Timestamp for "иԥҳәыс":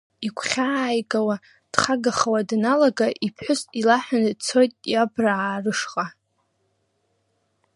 3.25-3.61